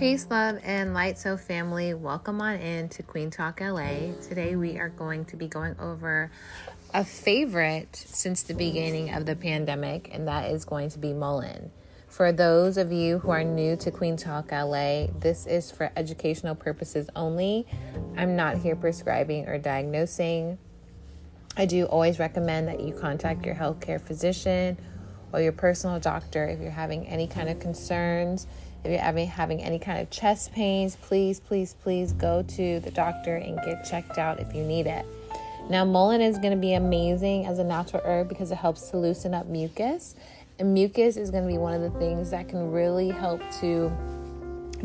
[0.00, 1.18] Peace, love, and light.
[1.18, 4.14] So, family, welcome on in to Queen Talk LA.
[4.26, 6.30] Today, we are going to be going over
[6.94, 11.70] a favorite since the beginning of the pandemic, and that is going to be Mullein.
[12.08, 16.54] For those of you who are new to Queen Talk LA, this is for educational
[16.54, 17.66] purposes only.
[18.16, 20.56] I'm not here prescribing or diagnosing.
[21.58, 24.78] I do always recommend that you contact your healthcare physician
[25.32, 28.46] or your personal doctor if you're having any kind of concerns
[28.84, 32.90] if you're having, having any kind of chest pains, please, please, please go to the
[32.90, 35.04] doctor and get checked out if you need it.
[35.68, 38.96] Now, mullein is going to be amazing as a natural herb because it helps to
[38.96, 40.14] loosen up mucus.
[40.58, 43.90] And mucus is going to be one of the things that can really help to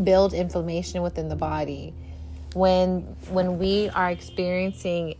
[0.03, 1.94] build inflammation within the body.
[2.53, 5.16] When when we are experiencing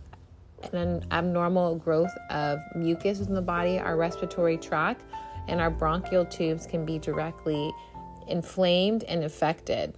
[0.74, 5.02] an abnormal growth of mucus in the body, our respiratory tract
[5.48, 7.72] and our bronchial tubes can be directly
[8.28, 9.94] inflamed and affected.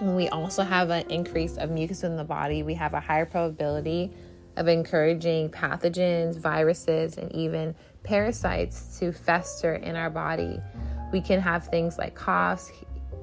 [0.00, 3.26] When we also have an increase of mucus in the body, we have a higher
[3.26, 4.12] probability
[4.56, 10.60] of encouraging pathogens, viruses, and even parasites to fester in our body.
[11.12, 12.70] We can have things like coughs,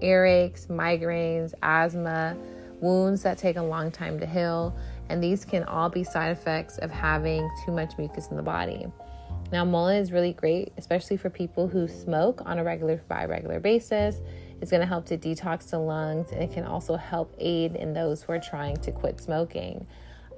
[0.01, 2.37] earaches, migraines, asthma,
[2.81, 4.75] wounds that take a long time to heal,
[5.09, 8.85] and these can all be side effects of having too much mucus in the body.
[9.51, 13.59] Now, mullein is really great, especially for people who smoke on a regular by regular
[13.59, 14.19] basis.
[14.59, 17.93] It's going to help to detox the lungs and it can also help aid in
[17.93, 19.85] those who are trying to quit smoking.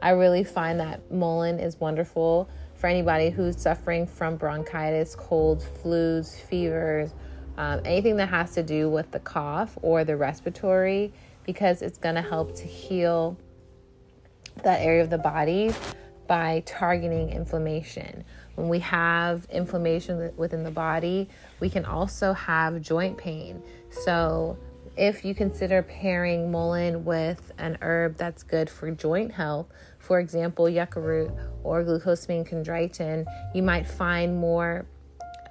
[0.02, 6.40] I really find that mullein is wonderful for anybody who's suffering from bronchitis, colds, flus,
[6.42, 7.14] fevers,
[7.58, 11.12] um, anything that has to do with the cough or the respiratory,
[11.44, 13.38] because it's going to help to heal
[14.64, 15.74] that area of the body
[16.28, 18.24] by targeting inflammation.
[18.56, 23.62] When we have inflammation within the body, we can also have joint pain.
[23.90, 24.58] So,
[24.98, 29.68] if you consider pairing mullein with an herb that's good for joint health,
[30.00, 31.32] for example, yucca root
[31.64, 34.88] or glucosamine chondroitin, you might find more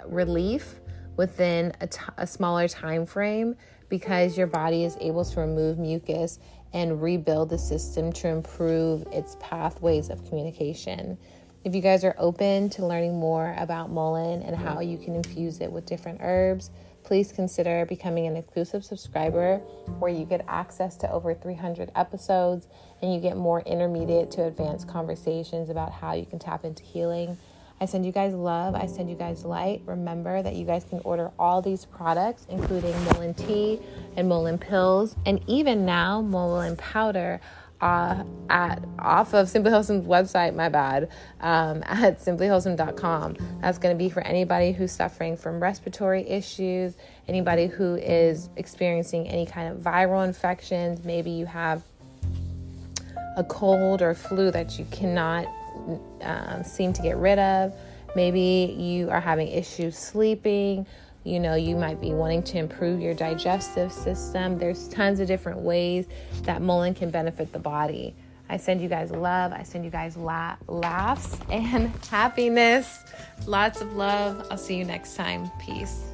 [0.04, 0.80] relief
[1.16, 3.56] within a, t- a smaller time frame
[3.88, 6.38] because your body is able to remove mucus
[6.72, 11.16] and rebuild the system to improve its pathways of communication.
[11.64, 15.60] If you guys are open to learning more about mullein and how you can infuse
[15.60, 16.70] it with different herbs,
[17.02, 19.58] please consider becoming an exclusive subscriber
[19.98, 22.66] where you get access to over 300 episodes
[23.00, 27.38] and you get more intermediate to advanced conversations about how you can tap into healing
[27.80, 28.74] I send you guys love.
[28.74, 29.82] I send you guys light.
[29.84, 33.80] Remember that you guys can order all these products, including Mullein tea
[34.16, 37.40] and Mullein pills, and even now Mullein powder.
[37.78, 41.10] Uh, at off of Simply Wholesome's website, my bad,
[41.42, 43.36] um, at simplywholesome.com.
[43.60, 46.96] That's going to be for anybody who's suffering from respiratory issues,
[47.28, 51.04] anybody who is experiencing any kind of viral infections.
[51.04, 51.82] Maybe you have
[53.36, 55.46] a cold or flu that you cannot
[56.22, 57.74] um, seem to get rid of.
[58.14, 60.86] Maybe you are having issues sleeping.
[61.24, 64.58] You know, you might be wanting to improve your digestive system.
[64.58, 66.06] There's tons of different ways
[66.42, 68.14] that mullein can benefit the body.
[68.48, 69.52] I send you guys love.
[69.52, 73.04] I send you guys la- laughs and happiness.
[73.46, 74.46] Lots of love.
[74.50, 75.50] I'll see you next time.
[75.58, 76.04] Peace.